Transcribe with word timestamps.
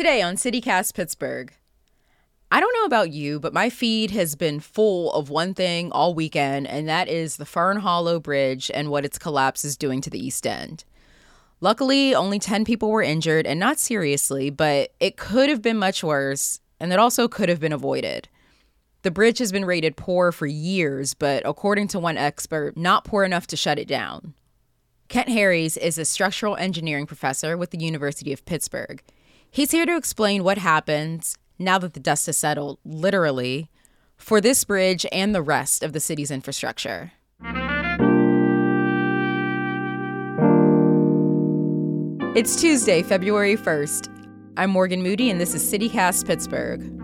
Today 0.00 0.22
on 0.22 0.36
CityCast 0.36 0.94
Pittsburgh. 0.94 1.52
I 2.50 2.58
don't 2.58 2.72
know 2.72 2.86
about 2.86 3.10
you, 3.10 3.38
but 3.38 3.52
my 3.52 3.68
feed 3.68 4.12
has 4.12 4.34
been 4.34 4.58
full 4.58 5.12
of 5.12 5.28
one 5.28 5.52
thing 5.52 5.92
all 5.92 6.14
weekend, 6.14 6.66
and 6.68 6.88
that 6.88 7.06
is 7.06 7.36
the 7.36 7.44
Fern 7.44 7.76
Hollow 7.80 8.18
Bridge 8.18 8.70
and 8.72 8.88
what 8.88 9.04
its 9.04 9.18
collapse 9.18 9.62
is 9.62 9.76
doing 9.76 10.00
to 10.00 10.08
the 10.08 10.18
East 10.18 10.46
End. 10.46 10.84
Luckily, 11.60 12.14
only 12.14 12.38
10 12.38 12.64
people 12.64 12.90
were 12.90 13.02
injured, 13.02 13.46
and 13.46 13.60
not 13.60 13.78
seriously, 13.78 14.48
but 14.48 14.94
it 15.00 15.18
could 15.18 15.50
have 15.50 15.60
been 15.60 15.76
much 15.76 16.02
worse, 16.02 16.60
and 16.80 16.94
it 16.94 16.98
also 16.98 17.28
could 17.28 17.50
have 17.50 17.60
been 17.60 17.70
avoided. 17.70 18.26
The 19.02 19.10
bridge 19.10 19.36
has 19.36 19.52
been 19.52 19.66
rated 19.66 19.98
poor 19.98 20.32
for 20.32 20.46
years, 20.46 21.12
but 21.12 21.42
according 21.44 21.88
to 21.88 22.00
one 22.00 22.16
expert, 22.16 22.74
not 22.74 23.04
poor 23.04 23.22
enough 23.22 23.46
to 23.48 23.56
shut 23.56 23.78
it 23.78 23.86
down. 23.86 24.32
Kent 25.08 25.28
Harries 25.28 25.76
is 25.76 25.98
a 25.98 26.06
structural 26.06 26.56
engineering 26.56 27.04
professor 27.04 27.58
with 27.58 27.68
the 27.68 27.84
University 27.84 28.32
of 28.32 28.46
Pittsburgh. 28.46 29.02
He's 29.52 29.72
here 29.72 29.84
to 29.84 29.96
explain 29.96 30.44
what 30.44 30.58
happens 30.58 31.36
now 31.58 31.76
that 31.78 31.94
the 31.94 32.00
dust 32.00 32.26
has 32.26 32.36
settled, 32.36 32.78
literally, 32.84 33.68
for 34.16 34.40
this 34.40 34.62
bridge 34.62 35.04
and 35.10 35.34
the 35.34 35.42
rest 35.42 35.82
of 35.82 35.92
the 35.92 35.98
city's 35.98 36.30
infrastructure. 36.30 37.10
It's 42.36 42.60
Tuesday, 42.60 43.02
February 43.02 43.56
1st. 43.56 44.52
I'm 44.56 44.70
Morgan 44.70 45.02
Moody, 45.02 45.30
and 45.30 45.40
this 45.40 45.52
is 45.52 45.64
CityCast 45.64 46.28
Pittsburgh. 46.28 46.99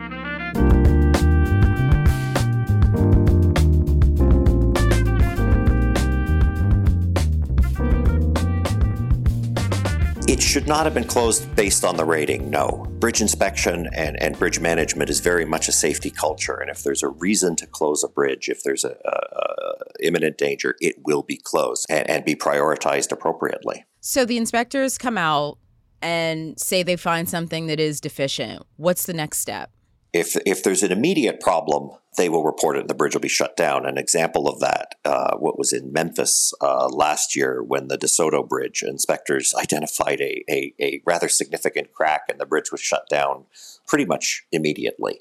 It 10.29 10.43
should 10.43 10.67
not 10.67 10.87
have 10.87 10.95
been 10.95 11.07
closed 11.07 11.55
based 11.55 11.85
on 11.85 11.97
the 11.97 12.05
rating, 12.05 12.51
no. 12.51 12.85
Bridge 12.99 13.21
inspection 13.21 13.89
and, 13.93 14.21
and 14.21 14.37
bridge 14.37 14.59
management 14.59 15.09
is 15.09 15.21
very 15.21 15.45
much 15.45 15.69
a 15.69 15.73
safety 15.73 16.11
culture, 16.11 16.57
and 16.57 16.69
if 16.69 16.83
there's 16.83 17.05
a 17.05 17.09
reason 17.09 17.55
to 17.55 17.67
close 17.67 18.03
a 18.03 18.09
bridge, 18.09 18.49
if 18.49 18.65
there's 18.65 18.83
a, 18.83 18.97
a, 19.05 19.11
a 19.11 19.75
imminent 20.03 20.37
danger, 20.37 20.75
it 20.81 20.97
will 21.05 21.23
be 21.23 21.37
closed 21.37 21.87
and, 21.89 22.11
and 22.11 22.25
be 22.25 22.35
prioritized 22.35 23.13
appropriately. 23.13 23.85
So 24.01 24.25
the 24.25 24.37
inspectors 24.37 24.99
come 24.99 25.17
out 25.17 25.59
and 26.03 26.59
say 26.59 26.83
they 26.83 26.97
find 26.97 27.29
something 27.29 27.69
that 27.69 27.79
is 27.79 28.01
deficient. 28.01 28.67
What's 28.79 29.07
the 29.07 29.15
next 29.15 29.39
step? 29.39 29.71
If, 30.13 30.37
if 30.45 30.65
there's 30.65 30.83
an 30.83 30.91
immediate 30.91 31.41
problem, 31.41 31.91
they 32.17 32.29
will 32.29 32.45
report 32.45 32.77
it 32.77 32.81
and 32.81 32.91
the 32.91 32.95
bridge 32.95 33.15
will 33.15 33.21
be 33.21 33.29
shut 33.29 33.57
down. 33.57 33.87
An 33.87 33.99
example 33.99 34.49
of 34.49 34.61
that, 34.61 34.95
uh, 35.05 35.37
what 35.37 35.59
was 35.59 35.73
in 35.73 35.93
Memphis 35.93 36.53
uh, 36.61 36.89
last 36.89 37.37
year 37.37 37.63
when 37.63 37.89
the 37.89 37.99
DeSoto 37.99 38.47
Bridge 38.47 38.83
inspectors 38.83 39.55
identified 39.55 40.21
a, 40.21 40.45
a, 40.49 40.75
a, 40.81 41.03
rather 41.07 41.29
significant 41.29 41.93
crack 41.93 42.23
and 42.29 42.41
the 42.41 42.47
bridge 42.47 42.73
was 42.73 42.81
shut 42.81 43.09
down 43.09 43.45
pretty 43.87 44.05
much 44.05 44.45
immediately. 44.51 45.21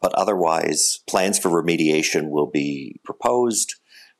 But 0.00 0.14
otherwise, 0.14 1.00
plans 1.08 1.38
for 1.38 1.50
remediation 1.50 2.28
will 2.28 2.46
be 2.46 3.00
proposed. 3.02 3.74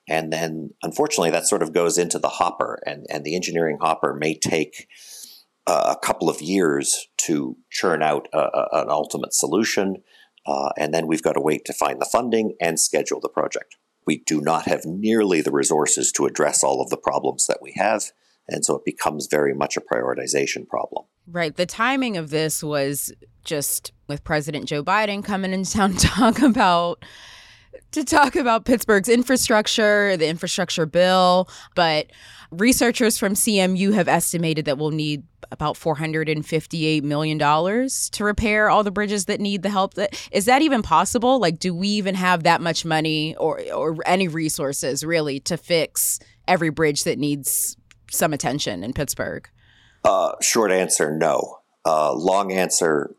And 0.08 0.32
then, 0.32 0.70
unfortunately, 0.82 1.30
that 1.30 1.46
sort 1.46 1.62
of 1.62 1.72
goes 1.72 1.98
into 1.98 2.18
the 2.18 2.28
hopper, 2.28 2.78
and, 2.86 3.06
and 3.10 3.24
the 3.24 3.34
engineering 3.34 3.78
hopper 3.80 4.14
may 4.14 4.34
take 4.34 4.88
a 5.66 5.96
couple 6.00 6.30
of 6.30 6.40
years 6.40 7.08
to 7.18 7.56
churn 7.70 8.02
out 8.02 8.28
a, 8.32 8.38
a, 8.38 8.68
an 8.82 8.88
ultimate 8.88 9.34
solution, 9.34 10.02
uh, 10.46 10.70
and 10.76 10.94
then 10.94 11.06
we've 11.06 11.22
got 11.22 11.32
to 11.32 11.40
wait 11.40 11.64
to 11.64 11.72
find 11.72 12.00
the 12.00 12.08
funding 12.10 12.54
and 12.60 12.78
schedule 12.78 13.20
the 13.20 13.28
project. 13.28 13.76
We 14.06 14.18
do 14.18 14.40
not 14.40 14.66
have 14.66 14.84
nearly 14.84 15.40
the 15.40 15.50
resources 15.50 16.12
to 16.12 16.26
address 16.26 16.62
all 16.62 16.80
of 16.80 16.90
the 16.90 16.96
problems 16.96 17.46
that 17.48 17.58
we 17.60 17.72
have, 17.76 18.12
and 18.48 18.64
so 18.64 18.76
it 18.76 18.84
becomes 18.84 19.26
very 19.26 19.54
much 19.54 19.76
a 19.76 19.80
prioritization 19.80 20.68
problem. 20.68 21.06
Right. 21.26 21.56
The 21.56 21.66
timing 21.66 22.16
of 22.16 22.30
this 22.30 22.62
was 22.62 23.12
just 23.42 23.92
with 24.08 24.22
President 24.22 24.66
Joe 24.66 24.84
Biden 24.84 25.24
coming 25.24 25.52
into 25.52 25.72
town 25.72 25.94
to 25.94 26.06
talk 26.06 26.40
about 26.40 27.04
to 27.92 28.04
talk 28.04 28.36
about 28.36 28.64
Pittsburgh's 28.64 29.08
infrastructure, 29.08 30.16
the 30.16 30.28
infrastructure 30.28 30.86
bill, 30.86 31.48
but 31.74 32.06
researchers 32.50 33.18
from 33.18 33.34
CMU 33.34 33.94
have 33.94 34.08
estimated 34.08 34.64
that 34.66 34.78
we'll 34.78 34.90
need 34.90 35.24
about 35.52 35.76
$458 35.76 37.02
million 37.02 37.38
to 37.38 38.24
repair 38.24 38.68
all 38.68 38.82
the 38.82 38.90
bridges 38.90 39.26
that 39.26 39.40
need 39.40 39.62
the 39.62 39.70
help. 39.70 39.94
Is 40.32 40.44
that 40.46 40.62
even 40.62 40.82
possible? 40.82 41.38
Like, 41.38 41.58
do 41.58 41.74
we 41.74 41.88
even 41.88 42.14
have 42.14 42.42
that 42.42 42.60
much 42.60 42.84
money 42.84 43.36
or, 43.36 43.60
or 43.72 43.96
any 44.06 44.28
resources 44.28 45.04
really 45.04 45.40
to 45.40 45.56
fix 45.56 46.18
every 46.48 46.70
bridge 46.70 47.04
that 47.04 47.18
needs 47.18 47.76
some 48.10 48.32
attention 48.32 48.82
in 48.82 48.92
Pittsburgh? 48.92 49.48
Uh, 50.04 50.32
short 50.40 50.70
answer, 50.70 51.16
no. 51.16 51.58
Uh, 51.84 52.12
long 52.12 52.52
answer, 52.52 53.14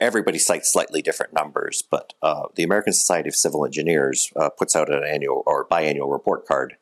everybody 0.00 0.38
cites 0.38 0.72
slightly 0.72 1.02
different 1.02 1.32
numbers, 1.32 1.82
but 1.90 2.12
uh, 2.22 2.44
the 2.54 2.62
American 2.62 2.92
Society 2.92 3.28
of 3.28 3.34
Civil 3.34 3.64
Engineers 3.64 4.30
uh, 4.36 4.50
puts 4.50 4.76
out 4.76 4.92
an 4.92 5.04
annual 5.04 5.42
or 5.46 5.66
biannual 5.68 6.12
report 6.12 6.46
card, 6.46 6.76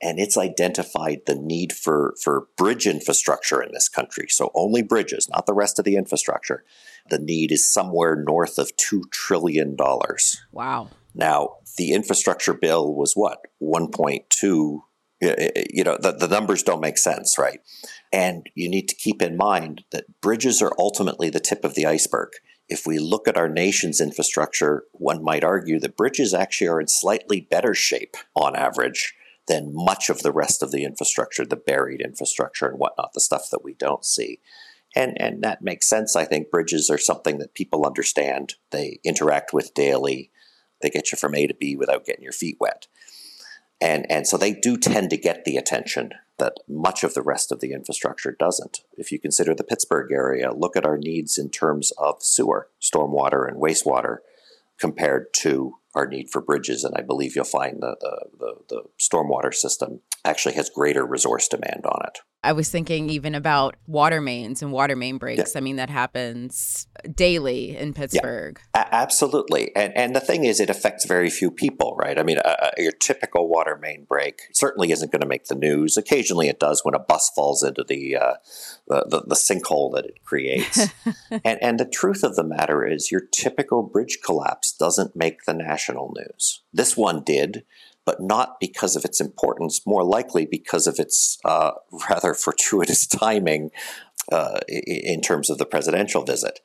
and 0.00 0.18
it's 0.18 0.36
identified 0.36 1.22
the 1.26 1.34
need 1.34 1.72
for, 1.72 2.14
for 2.22 2.48
bridge 2.56 2.86
infrastructure 2.86 3.62
in 3.62 3.72
this 3.72 3.88
country. 3.88 4.26
So 4.28 4.50
only 4.54 4.82
bridges, 4.82 5.28
not 5.28 5.46
the 5.46 5.54
rest 5.54 5.78
of 5.78 5.84
the 5.84 5.96
infrastructure. 5.96 6.64
The 7.08 7.18
need 7.18 7.52
is 7.52 7.72
somewhere 7.72 8.16
north 8.16 8.58
of 8.58 8.76
$2 8.76 9.10
trillion. 9.10 9.76
Wow. 10.52 10.88
Now, 11.14 11.56
the 11.76 11.92
infrastructure 11.92 12.54
bill 12.54 12.94
was 12.94 13.14
what? 13.14 13.38
1.2 13.62 14.80
Eh, 15.22 15.64
you 15.70 15.84
know 15.84 15.96
the, 16.00 16.12
the 16.12 16.28
numbers 16.28 16.62
don't 16.62 16.80
make 16.80 16.98
sense 16.98 17.38
right? 17.38 17.60
And 18.12 18.48
you 18.54 18.68
need 18.68 18.88
to 18.88 18.94
keep 18.94 19.22
in 19.22 19.36
mind 19.36 19.84
that 19.92 20.20
bridges 20.20 20.60
are 20.60 20.72
ultimately 20.78 21.30
the 21.30 21.40
tip 21.40 21.64
of 21.64 21.74
the 21.74 21.86
iceberg. 21.86 22.30
If 22.68 22.86
we 22.86 22.98
look 22.98 23.28
at 23.28 23.36
our 23.36 23.48
nation's 23.48 24.00
infrastructure 24.00 24.84
one 24.92 25.22
might 25.22 25.44
argue 25.44 25.78
that 25.80 25.96
bridges 25.96 26.34
actually 26.34 26.68
are 26.68 26.80
in 26.80 26.88
slightly 26.88 27.40
better 27.40 27.74
shape 27.74 28.16
on 28.34 28.56
average 28.56 29.14
than 29.46 29.74
much 29.74 30.08
of 30.10 30.22
the 30.22 30.32
rest 30.32 30.62
of 30.62 30.72
the 30.72 30.84
infrastructure 30.84 31.44
the 31.44 31.56
buried 31.56 32.00
infrastructure 32.00 32.66
and 32.66 32.78
whatnot 32.78 33.12
the 33.12 33.20
stuff 33.20 33.48
that 33.50 33.64
we 33.64 33.74
don't 33.74 34.04
see. 34.04 34.40
And 34.96 35.16
and 35.20 35.42
that 35.42 35.62
makes 35.62 35.88
sense. 35.88 36.16
I 36.16 36.24
think 36.24 36.50
bridges 36.50 36.90
are 36.90 36.98
something 36.98 37.38
that 37.38 37.54
people 37.54 37.86
understand. 37.86 38.54
They 38.72 38.98
interact 39.04 39.52
with 39.52 39.74
daily. 39.74 40.30
They 40.80 40.90
get 40.90 41.12
you 41.12 41.16
from 41.16 41.36
a 41.36 41.46
to 41.46 41.54
b 41.54 41.76
without 41.76 42.04
getting 42.04 42.24
your 42.24 42.32
feet 42.32 42.56
wet 42.58 42.88
and, 43.82 44.06
and 44.08 44.28
so 44.28 44.36
they 44.36 44.52
do 44.52 44.76
tend 44.76 45.10
to 45.10 45.16
get 45.16 45.44
the 45.44 45.56
attention 45.56 46.10
that 46.38 46.58
much 46.68 47.02
of 47.02 47.14
the 47.14 47.22
rest 47.22 47.50
of 47.50 47.58
the 47.58 47.72
infrastructure 47.72 48.30
doesn't. 48.38 48.78
If 48.96 49.10
you 49.10 49.18
consider 49.18 49.56
the 49.56 49.64
Pittsburgh 49.64 50.12
area, 50.12 50.54
look 50.54 50.76
at 50.76 50.86
our 50.86 50.96
needs 50.96 51.36
in 51.36 51.50
terms 51.50 51.90
of 51.98 52.22
sewer, 52.22 52.68
stormwater, 52.80 53.48
and 53.48 53.60
wastewater 53.60 54.18
compared 54.78 55.34
to 55.38 55.78
our 55.94 56.06
need 56.06 56.30
for 56.30 56.40
bridges. 56.40 56.84
And 56.84 56.94
I 56.96 57.02
believe 57.02 57.36
you'll 57.36 57.44
find 57.44 57.82
that 57.82 57.96
the, 58.00 58.26
the, 58.38 58.54
the 58.68 58.82
stormwater 59.00 59.52
system 59.54 60.00
actually 60.24 60.54
has 60.54 60.70
greater 60.70 61.04
resource 61.04 61.48
demand 61.48 61.84
on 61.84 62.00
it. 62.06 62.18
I 62.44 62.52
was 62.52 62.68
thinking 62.68 63.08
even 63.08 63.36
about 63.36 63.76
water 63.86 64.20
mains 64.20 64.62
and 64.62 64.72
water 64.72 64.96
main 64.96 65.18
breaks. 65.18 65.54
Yeah. 65.54 65.58
I 65.58 65.60
mean, 65.60 65.76
that 65.76 65.90
happens 65.90 66.88
daily 67.14 67.76
in 67.76 67.94
Pittsburgh. 67.94 68.58
Yeah, 68.74 68.82
a- 68.82 68.94
absolutely. 68.94 69.74
And, 69.76 69.96
and 69.96 70.16
the 70.16 70.20
thing 70.20 70.44
is, 70.44 70.58
it 70.58 70.68
affects 70.68 71.04
very 71.04 71.30
few 71.30 71.52
people, 71.52 71.94
right? 71.96 72.18
I 72.18 72.24
mean, 72.24 72.38
uh, 72.38 72.70
your 72.78 72.90
typical 72.92 73.48
water 73.48 73.78
main 73.80 74.06
break 74.08 74.40
certainly 74.52 74.90
isn't 74.90 75.12
going 75.12 75.22
to 75.22 75.28
make 75.28 75.44
the 75.44 75.54
news. 75.54 75.96
Occasionally 75.96 76.48
it 76.48 76.58
does 76.58 76.84
when 76.84 76.94
a 76.94 76.98
bus 76.98 77.30
falls 77.36 77.62
into 77.62 77.84
the, 77.84 78.16
uh, 78.16 78.34
the, 78.88 79.06
the, 79.08 79.20
the, 79.28 79.34
sinkhole 79.36 79.94
that 79.94 80.06
it 80.06 80.24
creates. 80.24 80.88
and, 81.44 81.62
and 81.62 81.78
the 81.78 81.88
truth 81.88 82.24
of 82.24 82.34
the 82.34 82.44
matter 82.44 82.84
is, 82.84 83.12
your 83.12 83.22
typical 83.32 83.84
bridge 83.84 84.18
collapse 84.24 84.72
doesn't 84.72 85.14
make 85.14 85.44
the 85.44 85.54
national 85.54 85.81
news. 85.88 86.62
This 86.72 86.96
one 86.96 87.22
did 87.24 87.64
but 88.04 88.20
not 88.20 88.58
because 88.60 88.96
of 88.96 89.04
its 89.04 89.20
importance, 89.20 89.86
more 89.86 90.04
likely 90.04 90.46
because 90.46 90.86
of 90.86 90.98
its 90.98 91.38
uh, 91.44 91.72
rather 92.10 92.34
fortuitous 92.34 93.06
timing 93.06 93.70
uh, 94.30 94.60
in 94.68 95.20
terms 95.20 95.50
of 95.50 95.58
the 95.58 95.66
presidential 95.66 96.24
visit. 96.24 96.60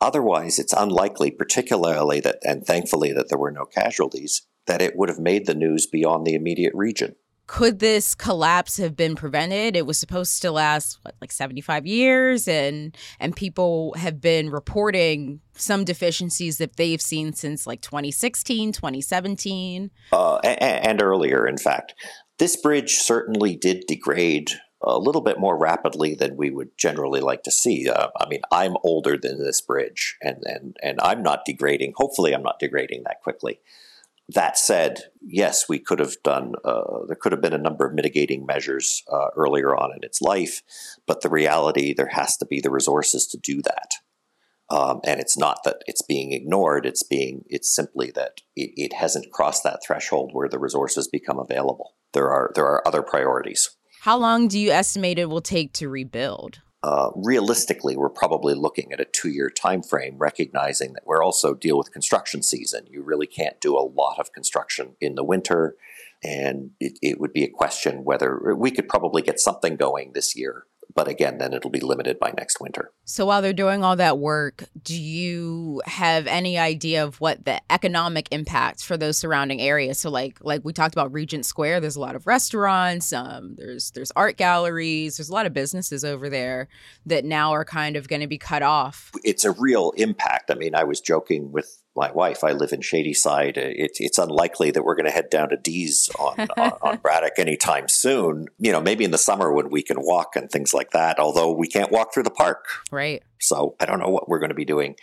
Otherwise, 0.00 0.58
it's 0.58 0.74
unlikely, 0.74 1.30
particularly 1.30 2.20
that, 2.20 2.38
and 2.42 2.66
thankfully 2.66 3.12
that 3.12 3.28
there 3.28 3.38
were 3.38 3.50
no 3.50 3.64
casualties, 3.64 4.46
that 4.66 4.82
it 4.82 4.94
would 4.96 5.08
have 5.08 5.18
made 5.18 5.46
the 5.46 5.54
news 5.54 5.86
beyond 5.86 6.26
the 6.26 6.34
immediate 6.34 6.74
region 6.74 7.14
could 7.46 7.78
this 7.78 8.14
collapse 8.14 8.76
have 8.76 8.96
been 8.96 9.14
prevented 9.14 9.76
it 9.76 9.86
was 9.86 9.98
supposed 9.98 10.42
to 10.42 10.50
last 10.50 10.98
what, 11.02 11.14
like 11.20 11.32
75 11.32 11.86
years 11.86 12.48
and 12.48 12.96
and 13.20 13.36
people 13.36 13.94
have 13.96 14.20
been 14.20 14.50
reporting 14.50 15.40
some 15.54 15.84
deficiencies 15.84 16.58
that 16.58 16.76
they've 16.76 17.00
seen 17.00 17.32
since 17.32 17.66
like 17.66 17.80
2016 17.80 18.72
2017 18.72 19.90
uh, 20.12 20.36
and, 20.38 20.86
and 20.86 21.02
earlier 21.02 21.46
in 21.46 21.56
fact 21.56 21.94
this 22.38 22.56
bridge 22.56 22.94
certainly 22.94 23.56
did 23.56 23.84
degrade 23.86 24.52
a 24.82 24.98
little 24.98 25.22
bit 25.22 25.38
more 25.38 25.58
rapidly 25.58 26.14
than 26.14 26.36
we 26.36 26.50
would 26.50 26.76
generally 26.76 27.20
like 27.20 27.42
to 27.44 27.50
see. 27.50 27.88
Uh, 27.88 28.08
I 28.20 28.28
mean, 28.28 28.40
I'm 28.52 28.76
older 28.84 29.16
than 29.16 29.42
this 29.42 29.60
bridge, 29.60 30.16
and, 30.20 30.42
and, 30.44 30.76
and 30.82 31.00
I'm 31.02 31.22
not 31.22 31.46
degrading. 31.46 31.94
Hopefully, 31.96 32.34
I'm 32.34 32.42
not 32.42 32.58
degrading 32.58 33.04
that 33.04 33.22
quickly. 33.22 33.60
That 34.28 34.58
said, 34.58 35.02
yes, 35.22 35.68
we 35.68 35.78
could 35.78 36.00
have 36.00 36.16
done, 36.24 36.54
uh, 36.64 37.04
there 37.06 37.16
could 37.20 37.30
have 37.30 37.40
been 37.40 37.52
a 37.52 37.58
number 37.58 37.86
of 37.86 37.94
mitigating 37.94 38.44
measures 38.44 39.04
uh, 39.10 39.28
earlier 39.36 39.76
on 39.76 39.92
in 39.92 40.02
its 40.02 40.20
life, 40.20 40.62
but 41.06 41.20
the 41.20 41.30
reality, 41.30 41.94
there 41.94 42.08
has 42.08 42.36
to 42.38 42.46
be 42.46 42.60
the 42.60 42.70
resources 42.70 43.26
to 43.28 43.38
do 43.38 43.62
that. 43.62 43.90
Um, 44.68 45.00
and 45.04 45.20
it's 45.20 45.38
not 45.38 45.58
that 45.64 45.82
it's 45.86 46.02
being 46.02 46.32
ignored; 46.32 46.86
it's 46.86 47.04
being 47.04 47.44
it's 47.46 47.72
simply 47.72 48.10
that 48.16 48.40
it, 48.56 48.72
it 48.76 48.92
hasn't 48.94 49.30
crossed 49.30 49.62
that 49.62 49.78
threshold 49.86 50.30
where 50.32 50.48
the 50.48 50.58
resources 50.58 51.06
become 51.06 51.38
available. 51.38 51.94
There 52.14 52.30
are 52.30 52.50
there 52.56 52.64
are 52.64 52.86
other 52.86 53.02
priorities. 53.02 53.70
How 54.00 54.16
long 54.16 54.48
do 54.48 54.58
you 54.58 54.72
estimate 54.72 55.20
it 55.20 55.30
will 55.30 55.40
take 55.40 55.72
to 55.74 55.88
rebuild? 55.88 56.62
Uh, 56.82 57.10
realistically, 57.16 57.96
we're 57.96 58.08
probably 58.08 58.54
looking 58.54 58.92
at 58.92 59.00
a 59.00 59.04
two-year 59.04 59.50
time 59.50 59.82
frame, 59.82 60.16
recognizing 60.18 60.92
that 60.92 61.06
we're 61.06 61.22
also 61.22 61.54
deal 61.54 61.76
with 61.76 61.92
construction 61.92 62.42
season. 62.42 62.86
You 62.88 63.02
really 63.02 63.26
can't 63.26 63.60
do 63.60 63.76
a 63.76 63.80
lot 63.80 64.18
of 64.20 64.32
construction 64.32 64.96
in 65.00 65.14
the 65.14 65.24
winter, 65.24 65.74
and 66.22 66.70
it, 66.78 66.98
it 67.02 67.20
would 67.20 67.32
be 67.32 67.44
a 67.44 67.48
question 67.48 68.04
whether 68.04 68.54
we 68.56 68.70
could 68.70 68.88
probably 68.88 69.22
get 69.22 69.40
something 69.40 69.76
going 69.76 70.12
this 70.12 70.36
year 70.36 70.66
but 70.96 71.08
again, 71.08 71.36
then 71.38 71.52
it'll 71.52 71.70
be 71.70 71.80
limited 71.80 72.18
by 72.18 72.32
next 72.36 72.58
winter. 72.60 72.90
So 73.04 73.26
while 73.26 73.42
they're 73.42 73.52
doing 73.52 73.84
all 73.84 73.96
that 73.96 74.18
work, 74.18 74.64
do 74.82 75.00
you 75.00 75.82
have 75.84 76.26
any 76.26 76.58
idea 76.58 77.04
of 77.04 77.20
what 77.20 77.44
the 77.44 77.60
economic 77.70 78.28
impact 78.32 78.82
for 78.82 78.96
those 78.96 79.18
surrounding 79.18 79.60
areas? 79.60 80.00
So 80.00 80.10
like 80.10 80.38
like 80.40 80.62
we 80.64 80.72
talked 80.72 80.94
about 80.94 81.12
Regent 81.12 81.44
Square, 81.44 81.80
there's 81.80 81.96
a 81.96 82.00
lot 82.00 82.16
of 82.16 82.26
restaurants, 82.26 83.12
um, 83.12 83.54
there's 83.56 83.90
there's 83.90 84.10
art 84.16 84.38
galleries, 84.38 85.18
there's 85.18 85.28
a 85.28 85.34
lot 85.34 85.46
of 85.46 85.52
businesses 85.52 86.04
over 86.04 86.30
there 86.30 86.68
that 87.04 87.24
now 87.24 87.52
are 87.52 87.64
kind 87.64 87.96
of 87.96 88.08
going 88.08 88.22
to 88.22 88.26
be 88.26 88.38
cut 88.38 88.62
off. 88.62 89.12
It's 89.22 89.44
a 89.44 89.52
real 89.52 89.92
impact. 89.96 90.50
I 90.50 90.54
mean, 90.54 90.74
I 90.74 90.84
was 90.84 91.00
joking 91.00 91.52
with 91.52 91.82
my 91.96 92.12
wife. 92.12 92.44
I 92.44 92.52
live 92.52 92.72
in 92.72 92.80
Shadyside. 92.80 93.56
It, 93.56 93.92
it's 93.98 94.18
unlikely 94.18 94.70
that 94.72 94.84
we're 94.84 94.94
going 94.94 95.06
to 95.06 95.10
head 95.10 95.30
down 95.30 95.48
to 95.48 95.56
D's 95.56 96.10
on, 96.18 96.46
on, 96.56 96.72
on 96.82 96.96
Braddock 96.98 97.38
anytime 97.38 97.88
soon. 97.88 98.46
You 98.58 98.72
know, 98.72 98.80
maybe 98.80 99.04
in 99.04 99.10
the 99.10 99.18
summer 99.18 99.52
when 99.52 99.70
we 99.70 99.82
can 99.82 99.96
walk 100.00 100.36
and 100.36 100.50
things 100.50 100.74
like 100.74 100.90
that, 100.90 101.18
although 101.18 101.52
we 101.52 101.68
can't 101.68 101.90
walk 101.90 102.12
through 102.12 102.24
the 102.24 102.30
park. 102.30 102.66
Right. 102.90 103.22
So 103.40 103.76
I 103.80 103.86
don't 103.86 104.00
know 104.00 104.10
what 104.10 104.28
we're 104.28 104.38
going 104.38 104.50
to 104.50 104.54
be 104.54 104.64
doing. 104.64 104.96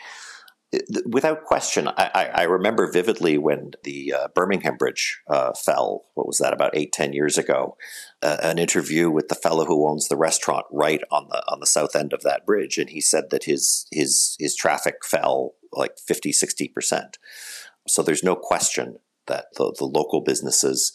Without 1.05 1.43
question, 1.43 1.87
I, 1.87 2.31
I 2.33 2.43
remember 2.43 2.91
vividly 2.91 3.37
when 3.37 3.73
the 3.83 4.11
uh, 4.11 4.27
Birmingham 4.33 4.75
Bridge 4.75 5.21
uh, 5.29 5.51
fell. 5.53 6.05
What 6.15 6.25
was 6.25 6.39
that, 6.39 6.51
about 6.51 6.75
eight, 6.75 6.91
ten 6.91 7.13
years 7.13 7.37
ago? 7.37 7.77
Uh, 8.23 8.37
an 8.41 8.57
interview 8.57 9.11
with 9.11 9.27
the 9.27 9.35
fellow 9.35 9.65
who 9.65 9.87
owns 9.87 10.07
the 10.07 10.17
restaurant 10.17 10.65
right 10.71 11.01
on 11.11 11.27
the 11.29 11.43
on 11.47 11.59
the 11.59 11.67
south 11.67 11.95
end 11.95 12.11
of 12.11 12.23
that 12.23 12.47
bridge, 12.47 12.79
and 12.79 12.89
he 12.89 13.01
said 13.01 13.25
that 13.29 13.43
his 13.43 13.85
his 13.91 14.35
his 14.39 14.55
traffic 14.55 15.05
fell 15.05 15.53
like 15.77 15.97
50, 15.99 16.31
60%. 16.31 17.15
So 17.87 18.01
there's 18.01 18.23
no 18.23 18.35
question 18.35 18.97
that 19.27 19.45
the, 19.55 19.73
the 19.77 19.85
local 19.85 20.21
businesses, 20.21 20.91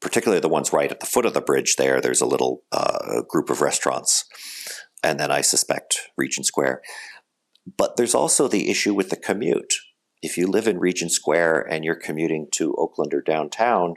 particularly 0.00 0.40
the 0.40 0.48
ones 0.48 0.72
right 0.72 0.90
at 0.90 1.00
the 1.00 1.06
foot 1.06 1.26
of 1.26 1.34
the 1.34 1.40
bridge 1.40 1.76
there, 1.76 2.00
there's 2.00 2.20
a 2.20 2.26
little 2.26 2.62
uh, 2.72 3.22
group 3.28 3.50
of 3.50 3.60
restaurants. 3.60 4.24
And 5.02 5.18
then 5.18 5.30
I 5.30 5.40
suspect 5.40 6.10
Regent 6.16 6.46
Square. 6.46 6.82
But 7.76 7.96
there's 7.96 8.14
also 8.14 8.48
the 8.48 8.70
issue 8.70 8.94
with 8.94 9.10
the 9.10 9.16
commute. 9.16 9.74
If 10.22 10.36
you 10.36 10.46
live 10.46 10.66
in 10.66 10.78
Regent 10.78 11.12
Square 11.12 11.66
and 11.70 11.84
you're 11.84 11.94
commuting 11.94 12.48
to 12.52 12.74
Oakland 12.74 13.14
or 13.14 13.22
downtown, 13.22 13.94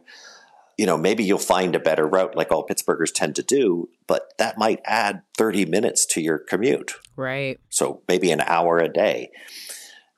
you 0.77 0.85
know, 0.85 0.97
maybe 0.97 1.23
you'll 1.23 1.37
find 1.37 1.75
a 1.75 1.79
better 1.79 2.07
route 2.07 2.35
like 2.35 2.51
all 2.51 2.65
Pittsburghers 2.65 3.13
tend 3.13 3.35
to 3.35 3.43
do, 3.43 3.89
but 4.07 4.33
that 4.37 4.57
might 4.57 4.81
add 4.85 5.21
30 5.37 5.65
minutes 5.65 6.05
to 6.07 6.21
your 6.21 6.39
commute. 6.39 6.93
Right. 7.15 7.59
So 7.69 8.01
maybe 8.07 8.31
an 8.31 8.41
hour 8.41 8.79
a 8.79 8.91
day. 8.91 9.29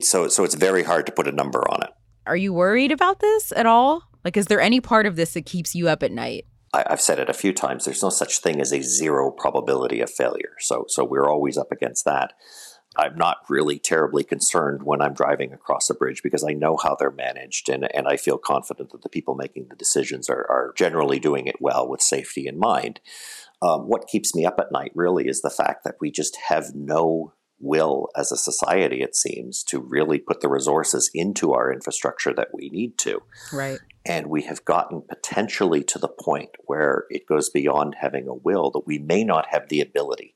So 0.00 0.28
so 0.28 0.44
it's 0.44 0.54
very 0.54 0.82
hard 0.82 1.06
to 1.06 1.12
put 1.12 1.28
a 1.28 1.32
number 1.32 1.60
on 1.70 1.82
it. 1.82 1.90
Are 2.26 2.36
you 2.36 2.52
worried 2.52 2.92
about 2.92 3.20
this 3.20 3.52
at 3.52 3.66
all? 3.66 4.02
Like, 4.24 4.36
is 4.36 4.46
there 4.46 4.60
any 4.60 4.80
part 4.80 5.06
of 5.06 5.16
this 5.16 5.34
that 5.34 5.46
keeps 5.46 5.74
you 5.74 5.88
up 5.88 6.02
at 6.02 6.10
night? 6.10 6.46
I, 6.74 6.84
have 6.90 7.00
said 7.00 7.20
it 7.20 7.30
a 7.30 7.34
few 7.34 7.52
times. 7.52 7.84
There's 7.84 8.02
no 8.02 8.10
such 8.10 8.40
thing 8.40 8.60
as 8.60 8.72
a 8.72 8.82
zero 8.82 9.30
probability 9.30 10.00
of 10.00 10.10
failure. 10.10 10.54
So 10.58 10.84
so 10.88 11.04
we're 11.04 11.28
always 11.28 11.56
up 11.56 11.72
against 11.72 12.04
that. 12.04 12.32
I'm 12.98 13.16
not 13.16 13.38
really 13.48 13.78
terribly 13.78 14.24
concerned 14.24 14.82
when 14.82 15.02
I'm 15.02 15.12
driving 15.12 15.52
across 15.52 15.90
a 15.90 15.94
bridge 15.94 16.22
because 16.22 16.42
I 16.42 16.52
know 16.52 16.78
how 16.82 16.96
they're 16.98 17.10
managed 17.10 17.68
and, 17.68 17.94
and 17.94 18.08
I 18.08 18.16
feel 18.16 18.38
confident 18.38 18.90
that 18.92 19.02
the 19.02 19.10
people 19.10 19.34
making 19.34 19.66
the 19.68 19.76
decisions 19.76 20.30
are, 20.30 20.46
are 20.48 20.72
generally 20.76 21.18
doing 21.18 21.46
it 21.46 21.60
well 21.60 21.86
with 21.86 22.00
safety 22.00 22.46
in 22.46 22.58
mind. 22.58 23.00
Um, 23.60 23.82
what 23.82 24.08
keeps 24.08 24.34
me 24.34 24.46
up 24.46 24.58
at 24.58 24.72
night 24.72 24.92
really 24.94 25.28
is 25.28 25.42
the 25.42 25.50
fact 25.50 25.84
that 25.84 25.96
we 26.00 26.10
just 26.10 26.36
have 26.48 26.74
no 26.74 27.34
will 27.58 28.08
as 28.16 28.30
a 28.32 28.36
society, 28.36 29.02
it 29.02 29.16
seems, 29.16 29.62
to 29.64 29.80
really 29.80 30.18
put 30.18 30.40
the 30.40 30.48
resources 30.48 31.10
into 31.14 31.52
our 31.52 31.72
infrastructure 31.72 32.34
that 32.34 32.48
we 32.52 32.68
need 32.70 32.98
to. 32.98 33.22
Right. 33.52 33.78
And 34.04 34.26
we 34.26 34.42
have 34.42 34.64
gotten 34.64 35.02
potentially 35.08 35.82
to 35.84 35.98
the 35.98 36.08
point 36.08 36.50
where 36.66 37.04
it 37.10 37.26
goes 37.26 37.50
beyond 37.50 37.96
having 38.00 38.28
a 38.28 38.34
will 38.34 38.70
that 38.72 38.86
we 38.86 38.98
may 38.98 39.24
not 39.24 39.46
have 39.50 39.68
the 39.68 39.80
ability. 39.80 40.34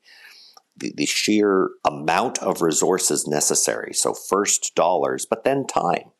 The, 0.75 0.93
the 0.95 1.05
sheer 1.05 1.69
amount 1.85 2.39
of 2.39 2.61
resources 2.61 3.27
necessary. 3.27 3.93
So, 3.93 4.13
first 4.13 4.73
dollars, 4.75 5.25
but 5.29 5.43
then 5.43 5.67
time. 5.67 6.11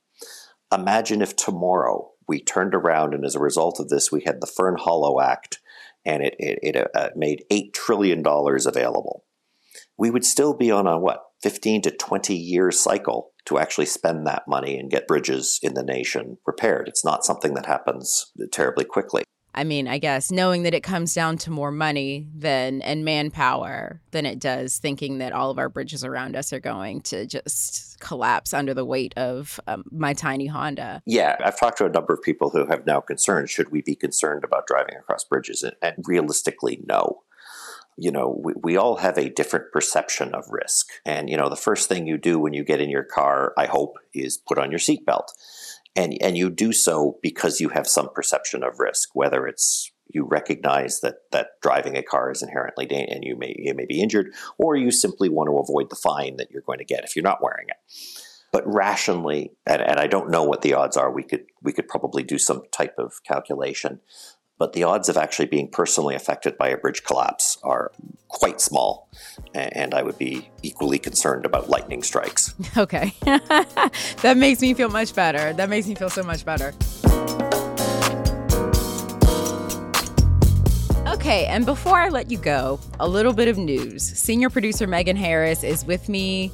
Imagine 0.73 1.21
if 1.21 1.35
tomorrow 1.35 2.11
we 2.27 2.41
turned 2.41 2.75
around 2.75 3.13
and 3.13 3.25
as 3.25 3.35
a 3.35 3.39
result 3.39 3.79
of 3.79 3.89
this, 3.89 4.11
we 4.11 4.21
had 4.25 4.39
the 4.39 4.47
Fern 4.47 4.77
Hollow 4.77 5.19
Act 5.19 5.59
and 6.05 6.23
it, 6.23 6.35
it, 6.39 6.59
it 6.75 6.91
uh, 6.95 7.09
made 7.15 7.43
$8 7.51 7.73
trillion 7.73 8.23
available 8.25 9.25
we 9.97 10.09
would 10.09 10.25
still 10.25 10.53
be 10.53 10.71
on 10.71 10.87
a 10.87 10.97
what 10.97 11.23
15 11.41 11.81
to 11.83 11.91
20 11.91 12.35
year 12.35 12.71
cycle 12.71 13.31
to 13.45 13.57
actually 13.57 13.87
spend 13.87 14.27
that 14.27 14.43
money 14.47 14.77
and 14.77 14.91
get 14.91 15.07
bridges 15.07 15.59
in 15.63 15.73
the 15.73 15.83
nation 15.83 16.37
repaired. 16.45 16.87
It's 16.87 17.03
not 17.03 17.25
something 17.25 17.55
that 17.55 17.65
happens 17.65 18.31
terribly 18.51 18.85
quickly. 18.85 19.23
I 19.53 19.65
mean, 19.65 19.87
I 19.87 19.97
guess 19.97 20.31
knowing 20.31 20.63
that 20.63 20.73
it 20.73 20.81
comes 20.81 21.13
down 21.13 21.37
to 21.39 21.51
more 21.51 21.71
money 21.71 22.29
than 22.33 22.81
and 22.83 23.03
manpower 23.03 24.01
than 24.11 24.25
it 24.25 24.39
does 24.39 24.77
thinking 24.77 25.17
that 25.17 25.33
all 25.33 25.51
of 25.51 25.59
our 25.59 25.67
bridges 25.67 26.05
around 26.05 26.37
us 26.37 26.53
are 26.53 26.59
going 26.59 27.01
to 27.01 27.25
just 27.25 27.99
collapse 27.99 28.53
under 28.53 28.73
the 28.73 28.85
weight 28.85 29.13
of 29.17 29.59
um, 29.67 29.83
my 29.91 30.13
tiny 30.13 30.47
Honda. 30.47 31.01
Yeah, 31.05 31.35
I've 31.43 31.59
talked 31.59 31.79
to 31.79 31.85
a 31.85 31.89
number 31.89 32.13
of 32.13 32.21
people 32.21 32.49
who 32.49 32.65
have 32.65 32.85
now 32.85 33.01
concerns. 33.01 33.51
Should 33.51 33.71
we 33.71 33.81
be 33.81 33.95
concerned 33.95 34.45
about 34.45 34.67
driving 34.67 34.95
across 34.95 35.25
bridges? 35.25 35.63
And, 35.63 35.75
and 35.81 35.95
realistically, 36.05 36.81
no 36.87 37.23
you 37.97 38.11
know, 38.11 38.39
we, 38.43 38.53
we 38.61 38.77
all 38.77 38.97
have 38.97 39.17
a 39.17 39.29
different 39.29 39.71
perception 39.71 40.33
of 40.33 40.45
risk. 40.49 40.87
And, 41.05 41.29
you 41.29 41.37
know, 41.37 41.49
the 41.49 41.55
first 41.55 41.87
thing 41.89 42.07
you 42.07 42.17
do 42.17 42.39
when 42.39 42.53
you 42.53 42.63
get 42.63 42.81
in 42.81 42.89
your 42.89 43.03
car, 43.03 43.53
I 43.57 43.65
hope, 43.65 43.97
is 44.13 44.37
put 44.37 44.57
on 44.57 44.71
your 44.71 44.79
seatbelt. 44.79 45.27
And, 45.95 46.17
and 46.21 46.37
you 46.37 46.49
do 46.49 46.71
so 46.71 47.19
because 47.21 47.59
you 47.59 47.69
have 47.69 47.87
some 47.87 48.09
perception 48.13 48.63
of 48.63 48.79
risk, 48.79 49.09
whether 49.13 49.45
it's 49.45 49.91
you 50.13 50.25
recognize 50.25 51.01
that 51.01 51.15
that 51.31 51.47
driving 51.61 51.95
a 51.97 52.03
car 52.03 52.31
is 52.31 52.41
inherently 52.41 52.85
dangerous 52.85 53.15
and 53.15 53.23
you 53.23 53.35
may 53.35 53.55
you 53.57 53.73
may 53.73 53.85
be 53.85 54.01
injured, 54.01 54.33
or 54.57 54.75
you 54.75 54.91
simply 54.91 55.29
want 55.29 55.47
to 55.47 55.57
avoid 55.57 55.89
the 55.89 55.95
fine 55.95 56.37
that 56.37 56.51
you're 56.51 56.61
going 56.61 56.79
to 56.79 56.85
get 56.85 57.03
if 57.03 57.15
you're 57.15 57.23
not 57.23 57.41
wearing 57.41 57.67
it. 57.69 57.77
But 58.51 58.63
rationally, 58.65 59.53
and, 59.65 59.81
and 59.81 59.97
I 59.99 60.07
don't 60.07 60.29
know 60.29 60.43
what 60.43 60.61
the 60.61 60.73
odds 60.73 60.97
are, 60.97 61.11
we 61.11 61.23
could 61.23 61.45
we 61.61 61.71
could 61.71 61.87
probably 61.87 62.23
do 62.23 62.37
some 62.37 62.63
type 62.71 62.95
of 62.97 63.23
calculation 63.25 64.01
but 64.61 64.73
the 64.73 64.83
odds 64.83 65.09
of 65.09 65.17
actually 65.17 65.47
being 65.47 65.67
personally 65.67 66.13
affected 66.13 66.55
by 66.55 66.69
a 66.69 66.77
bridge 66.77 67.03
collapse 67.03 67.57
are 67.63 67.91
quite 68.27 68.61
small. 68.61 69.09
And 69.55 69.95
I 69.95 70.03
would 70.03 70.19
be 70.19 70.51
equally 70.61 70.99
concerned 70.99 71.47
about 71.47 71.67
lightning 71.67 72.03
strikes. 72.03 72.53
Okay. 72.77 73.15
that 73.23 74.35
makes 74.37 74.61
me 74.61 74.75
feel 74.75 74.89
much 74.89 75.15
better. 75.15 75.51
That 75.53 75.67
makes 75.67 75.87
me 75.87 75.95
feel 75.95 76.11
so 76.11 76.21
much 76.21 76.45
better. 76.45 76.75
Okay, 81.07 81.47
and 81.47 81.65
before 81.65 81.99
I 81.99 82.09
let 82.09 82.29
you 82.29 82.37
go, 82.37 82.79
a 82.99 83.07
little 83.07 83.33
bit 83.33 83.47
of 83.47 83.57
news. 83.57 84.03
Senior 84.03 84.51
producer 84.51 84.85
Megan 84.85 85.15
Harris 85.15 85.63
is 85.63 85.83
with 85.85 86.07
me. 86.07 86.51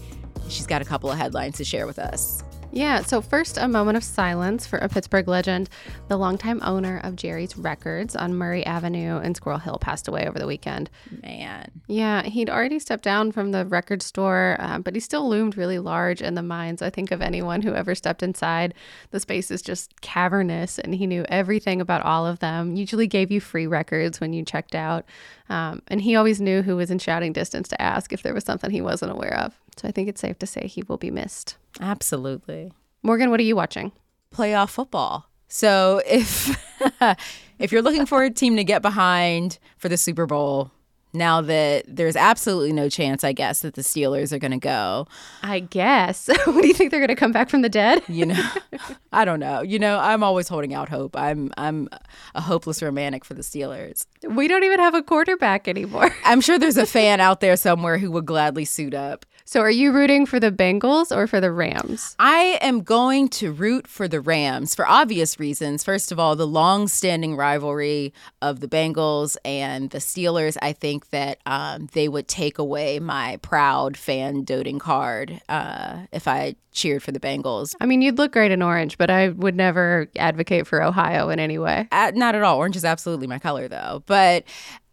She's 0.47 0.65
got 0.65 0.81
a 0.81 0.85
couple 0.85 1.11
of 1.11 1.17
headlines 1.17 1.57
to 1.57 1.65
share 1.65 1.85
with 1.85 1.99
us. 1.99 2.36
Yeah, 2.71 3.01
so 3.01 3.21
first, 3.21 3.57
a 3.57 3.67
moment 3.67 3.97
of 3.97 4.03
silence 4.03 4.67
for 4.67 4.77
a 4.77 4.89
Pittsburgh 4.89 5.27
legend. 5.27 5.69
The 6.09 6.17
longtime 6.17 6.61
owner 6.63 6.99
of 7.03 7.15
Jerry's 7.15 7.57
Records 7.57 8.15
on 8.15 8.35
Murray 8.35 8.65
Avenue 8.65 9.19
in 9.19 9.35
Squirrel 9.35 9.59
Hill 9.59 9.77
passed 9.79 10.07
away 10.07 10.27
over 10.27 10.37
the 10.37 10.45
weekend. 10.45 10.89
Man. 11.23 11.71
Yeah, 11.87 12.23
he'd 12.23 12.49
already 12.49 12.79
stepped 12.79 13.03
down 13.03 13.31
from 13.31 13.51
the 13.51 13.65
record 13.65 14.01
store, 14.01 14.57
uh, 14.59 14.79
but 14.79 14.93
he 14.93 14.99
still 14.99 15.27
loomed 15.27 15.57
really 15.57 15.79
large 15.79 16.21
in 16.21 16.35
the 16.35 16.43
minds, 16.43 16.81
I 16.81 16.89
think, 16.89 17.11
of 17.11 17.21
anyone 17.21 17.61
who 17.61 17.73
ever 17.73 17.95
stepped 17.95 18.21
inside. 18.21 18.73
The 19.11 19.19
space 19.19 19.49
is 19.49 19.61
just 19.61 20.01
cavernous, 20.01 20.77
and 20.77 20.93
he 20.93 21.07
knew 21.07 21.25
everything 21.29 21.81
about 21.81 22.03
all 22.03 22.27
of 22.27 22.39
them, 22.39 22.75
usually 22.75 23.07
gave 23.07 23.31
you 23.31 23.39
free 23.39 23.65
records 23.65 24.19
when 24.19 24.33
you 24.33 24.43
checked 24.43 24.75
out. 24.75 25.05
Um, 25.49 25.81
and 25.87 26.01
he 26.01 26.15
always 26.15 26.41
knew 26.41 26.61
who 26.61 26.75
was 26.75 26.91
in 26.91 26.99
shouting 26.99 27.33
distance 27.33 27.69
to 27.69 27.81
ask 27.81 28.11
if 28.11 28.21
there 28.21 28.33
was 28.33 28.43
something 28.43 28.69
he 28.69 28.81
wasn't 28.81 29.11
aware 29.11 29.39
of. 29.39 29.57
So 29.77 29.87
I 29.87 29.91
think 29.91 30.09
it's 30.09 30.21
safe 30.21 30.37
to 30.39 30.47
say 30.47 30.67
he 30.67 30.83
will 30.87 30.97
be 30.97 31.11
missed. 31.11 31.57
Absolutely. 31.79 32.71
Morgan, 33.03 33.29
what 33.29 33.39
are 33.39 33.43
you 33.43 33.55
watching? 33.55 33.91
Playoff 34.33 34.69
football. 34.69 35.29
So 35.47 36.01
if 36.05 36.57
if 37.59 37.71
you're 37.71 37.81
looking 37.81 38.05
for 38.05 38.23
a 38.23 38.29
team 38.29 38.55
to 38.57 38.63
get 38.63 38.81
behind 38.81 39.59
for 39.77 39.89
the 39.89 39.97
Super 39.97 40.25
Bowl, 40.25 40.71
now 41.13 41.41
that 41.41 41.85
there's 41.87 42.15
absolutely 42.15 42.73
no 42.73 42.89
chance, 42.89 43.23
I 43.23 43.31
guess, 43.31 43.61
that 43.61 43.75
the 43.75 43.81
Steelers 43.81 44.31
are 44.31 44.39
going 44.39 44.51
to 44.51 44.57
go. 44.57 45.07
I 45.41 45.59
guess. 45.61 46.27
what 46.45 46.61
do 46.61 46.67
you 46.67 46.73
think 46.73 46.91
they're 46.91 46.99
going 46.99 47.07
to 47.07 47.15
come 47.15 47.31
back 47.31 47.49
from 47.49 47.61
the 47.61 47.69
dead? 47.69 48.03
you 48.07 48.25
know, 48.25 48.49
I 49.11 49.25
don't 49.25 49.39
know. 49.39 49.61
You 49.61 49.79
know, 49.79 49.99
I'm 49.99 50.23
always 50.23 50.47
holding 50.47 50.73
out 50.73 50.89
hope. 50.89 51.15
I'm 51.15 51.51
I'm 51.57 51.89
a 52.35 52.41
hopeless 52.41 52.81
romantic 52.81 53.25
for 53.25 53.33
the 53.33 53.41
Steelers. 53.41 54.05
We 54.29 54.47
don't 54.47 54.63
even 54.63 54.79
have 54.79 54.93
a 54.93 55.01
quarterback 55.01 55.67
anymore. 55.67 56.13
I'm 56.25 56.41
sure 56.41 56.59
there's 56.59 56.77
a 56.77 56.85
fan 56.85 57.19
out 57.19 57.39
there 57.39 57.55
somewhere 57.55 57.97
who 57.97 58.11
would 58.11 58.25
gladly 58.25 58.65
suit 58.65 58.93
up. 58.93 59.25
So 59.47 59.61
are 59.61 59.71
you 59.71 59.93
rooting 59.93 60.25
for 60.25 60.41
the 60.41 60.51
Bengals 60.51 61.15
or 61.15 61.25
for 61.25 61.39
the 61.39 61.53
Rams? 61.53 62.17
I 62.19 62.59
am 62.59 62.81
going 62.81 63.29
to 63.29 63.53
root 63.53 63.87
for 63.87 64.05
the 64.05 64.19
Rams 64.19 64.75
for 64.75 64.85
obvious 64.85 65.39
reasons. 65.39 65.85
First 65.85 66.11
of 66.11 66.19
all, 66.19 66.35
the 66.35 66.45
long-standing 66.45 67.33
rivalry 67.37 68.13
of 68.41 68.59
the 68.59 68.67
Bengals 68.67 69.37
and 69.45 69.89
the 69.91 69.99
Steelers. 69.99 70.57
I 70.61 70.73
think 70.73 71.11
that 71.11 71.39
um, 71.45 71.87
they 71.93 72.09
would 72.09 72.27
take 72.27 72.57
away 72.57 72.99
my 72.99 73.37
proud 73.37 73.95
fan 73.95 74.43
doting 74.43 74.79
card 74.79 75.41
uh, 75.47 76.07
if 76.11 76.27
I 76.27 76.57
cheered 76.73 77.01
for 77.01 77.13
the 77.13 77.19
Bengals. 77.21 77.73
I 77.79 77.85
mean, 77.85 78.01
you'd 78.01 78.17
look 78.17 78.33
great 78.33 78.51
in 78.51 78.61
orange, 78.61 78.97
but 78.97 79.09
I 79.09 79.29
would 79.29 79.55
never 79.55 80.09
advocate 80.17 80.67
for 80.67 80.83
Ohio 80.83 81.29
in 81.29 81.39
any 81.39 81.57
way. 81.57 81.87
Uh, 81.93 82.11
not 82.13 82.35
at 82.35 82.43
all. 82.43 82.57
Orange 82.57 82.75
is 82.75 82.83
absolutely 82.83 83.27
my 83.27 83.39
color, 83.39 83.69
though. 83.69 84.03
But 84.07 84.43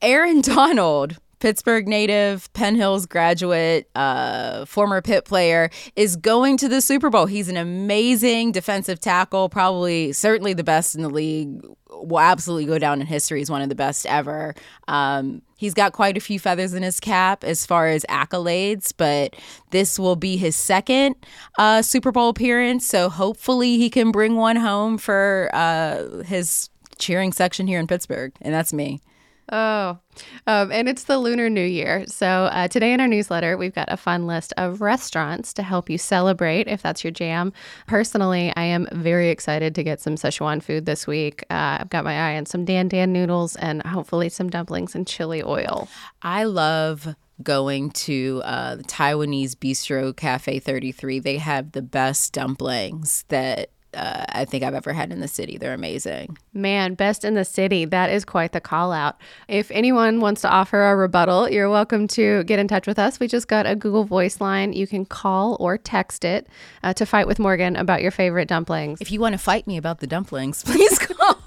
Aaron 0.01 0.41
Donald 0.43 1.17
Pittsburgh 1.45 1.87
native, 1.87 2.51
Penn 2.55 2.75
Hills 2.75 3.05
graduate, 3.05 3.91
uh, 3.95 4.65
former 4.65 5.03
Pitt 5.03 5.27
player, 5.27 5.69
is 5.95 6.17
going 6.17 6.57
to 6.57 6.71
the 6.71 6.81
Super 6.81 7.11
Bowl. 7.11 7.27
He's 7.27 7.51
an 7.51 7.59
amazing 7.59 8.51
defensive 8.53 8.99
tackle, 8.99 9.51
probably, 9.51 10.13
certainly 10.13 10.55
the 10.55 10.65
best 10.65 10.95
in 10.95 11.03
the 11.03 11.11
league. 11.11 11.63
Will 11.91 12.19
absolutely 12.19 12.65
go 12.65 12.79
down 12.79 13.03
in 13.03 13.07
history 13.07 13.43
as 13.43 13.51
one 13.51 13.61
of 13.61 13.69
the 13.69 13.75
best 13.75 14.07
ever. 14.07 14.55
Um, 14.89 15.43
he's 15.59 15.75
got 15.75 15.93
quite 15.93 16.17
a 16.17 16.21
few 16.21 16.41
feathers 16.41 16.73
in 16.73 16.83
his 16.83 16.99
cap 16.99 17.45
as 17.45 17.67
far 17.67 17.89
as 17.89 18.07
accolades, 18.09 18.95
but 18.97 19.37
this 19.69 19.99
will 19.99 20.17
be 20.17 20.39
his 20.39 20.57
second 20.57 21.15
uh, 21.59 21.83
Super 21.83 22.11
Bowl 22.11 22.31
appearance. 22.31 22.87
So 22.87 23.11
hopefully 23.11 23.77
he 23.77 23.91
can 23.91 24.13
bring 24.13 24.37
one 24.37 24.57
home 24.57 24.97
for 24.97 25.51
uh, 25.53 26.23
his 26.23 26.71
cheering 26.99 27.33
section 27.35 27.67
here 27.67 27.81
in 27.81 27.87
Pittsburgh. 27.87 28.33
And 28.41 28.55
that's 28.55 28.73
me. 28.73 29.03
Oh, 29.51 29.99
um, 30.47 30.73
and 30.73 30.89
it's 30.89 31.05
the 31.05 31.19
Lunar 31.19 31.51
New 31.51 31.65
Year. 31.65 32.05
So, 32.07 32.27
uh, 32.27 32.69
today 32.69 32.93
in 32.93 33.01
our 33.01 33.09
newsletter, 33.09 33.57
we've 33.57 33.75
got 33.75 33.93
a 33.93 33.97
fun 33.97 34.27
list 34.27 34.55
of 34.57 34.81
restaurants 34.81 35.53
to 35.55 35.63
help 35.63 35.91
you 35.91 35.99
celebrate 35.99 36.67
if 36.67 36.81
that's 36.81 37.05
your 37.05 37.11
jam. 37.11 37.53
Personally, 37.87 38.53
I 38.57 38.63
am 38.63 38.89
very 38.93 39.29
excited 39.29 39.75
to 39.75 39.83
get 39.83 40.01
some 40.01 40.15
Szechuan 40.15 40.63
food 40.63 40.87
this 40.87 41.07
week. 41.07 41.45
Uh, 41.51 41.79
I've 41.81 41.91
got 41.91 42.05
my 42.05 42.31
eye 42.31 42.37
on 42.37 42.47
some 42.47 42.65
Dan 42.65 42.89
Dan 42.89 43.13
noodles 43.13 43.57
and 43.57 43.83
hopefully 43.83 44.29
some 44.29 44.49
dumplings 44.49 44.95
and 44.95 45.07
chili 45.07 45.43
oil. 45.43 45.89
I 46.23 46.45
love 46.45 47.15
going 47.43 47.91
to 47.91 48.41
uh, 48.45 48.77
the 48.77 48.85
Taiwanese 48.85 49.57
Bistro 49.57 50.17
Cafe 50.17 50.59
33. 50.59 51.19
They 51.19 51.39
have 51.39 51.73
the 51.73 51.83
best 51.83 52.33
dumplings 52.33 53.25
that 53.29 53.71
uh, 53.95 54.25
I 54.29 54.45
think 54.45 54.65
I've 54.65 54.75
ever 54.75 54.93
had 54.93 55.13
in 55.13 55.21
the 55.21 55.29
city. 55.29 55.59
They're 55.59 55.75
amazing. 55.75 56.37
Man, 56.53 56.95
best 56.95 57.25
in 57.25 57.35
the 57.35 57.45
city. 57.45 57.85
That 57.85 58.11
is 58.11 58.25
quite 58.25 58.53
the 58.53 58.61
call 58.61 58.93
out. 58.93 59.17
If 59.49 59.71
anyone 59.71 60.21
wants 60.21 60.41
to 60.43 60.49
offer 60.49 60.83
a 60.83 60.97
rebuttal, 60.97 61.51
you're 61.51 61.71
welcome 61.71 62.09
to 62.09 62.45
get 62.45 62.59
in 62.59 62.69
touch 62.69 62.87
with 62.87 62.99
us. 62.99 63.21
We 63.21 63.29
just 63.29 63.49
got 63.49 63.67
a 63.67 63.75
Google 63.75 64.05
Voice 64.05 64.41
line. 64.41 64.73
You 64.73 64.87
can 64.87 65.05
call 65.05 65.57
or 65.61 65.79
text 65.79 66.25
it 66.25 66.47
uh, 66.83 66.95
to 66.95 67.07
fight 67.07 67.27
with 67.27 67.39
Morgan 67.39 67.77
about 67.77 68.03
your 68.03 68.11
favorite 68.11 68.49
dumplings. 68.49 69.01
If 69.01 69.11
you 69.11 69.21
want 69.21 69.35
to 69.35 69.39
fight 69.39 69.67
me 69.67 69.77
about 69.77 70.01
the 70.01 70.07
dumplings, 70.07 70.63
please 70.65 70.99
call. 70.99 71.39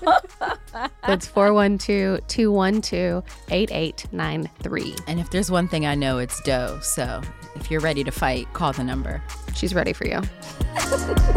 That's 1.06 1.28
412 1.28 2.26
212 2.28 3.24
8893. 3.50 4.96
And 5.08 5.20
if 5.20 5.30
there's 5.30 5.50
one 5.50 5.68
thing 5.68 5.86
I 5.86 5.96
know, 5.96 6.18
it's 6.20 6.42
dough. 6.42 6.80
So 6.82 7.22
if 7.56 7.72
you're 7.72 7.82
ready 7.82 8.04
to 8.04 8.12
fight, 8.12 8.52
call 8.54 8.74
the 8.74 8.84
number. 8.84 9.22
She's 9.56 9.74
ready 9.74 9.94
for 9.94 10.06
you. 10.06 10.22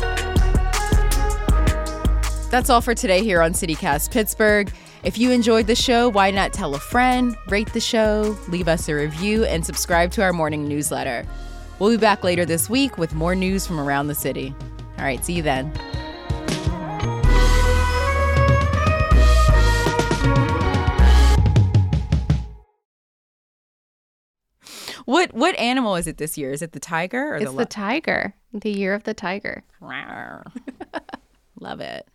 That's 2.52 2.70
all 2.70 2.82
for 2.82 2.94
today 2.94 3.24
here 3.24 3.42
on 3.42 3.54
CityCast 3.54 4.12
Pittsburgh. 4.12 4.74
If 5.06 5.18
you 5.18 5.32
enjoyed 5.32 5.68
the 5.68 5.76
show, 5.76 6.10
why 6.10 6.32
not 6.32 6.52
tell 6.52 6.76
a 6.76 6.80
friend, 6.80 7.34
rate 7.48 7.72
the 7.72 7.80
show, 7.80 8.36
leave 8.50 8.68
us 8.68 8.90
a 8.90 8.94
review, 8.94 9.46
and 9.46 9.66
subscribe 9.66 10.12
to 10.12 10.22
our 10.22 10.34
morning 10.34 10.68
newsletter. 10.68 11.26
We'll 11.80 11.92
be 11.92 11.98
back 11.98 12.26
later 12.26 12.44
this 12.44 12.70
week 12.70 12.98
with 12.98 13.16
more 13.16 13.36
news 13.36 13.66
from 13.66 13.80
around 13.80 14.08
the 14.08 14.16
city. 14.16 14.54
All 14.98 15.06
right, 15.06 15.24
see 15.24 15.32
you 15.32 15.44
then. 15.44 15.72
What 25.06 25.34
what 25.34 25.56
animal 25.58 25.96
is 25.96 26.06
it 26.06 26.18
this 26.18 26.38
year? 26.38 26.52
Is 26.52 26.62
it 26.62 26.74
the 26.74 26.82
tiger 26.82 27.34
or 27.34 27.38
it's 27.38 27.50
the, 27.50 27.60
the 27.60 27.66
tiger, 27.66 28.34
the 28.54 28.72
year 28.72 28.94
of 28.94 29.06
the 29.06 29.14
tiger. 29.14 29.64
Love 31.62 31.80
it. 31.80 32.10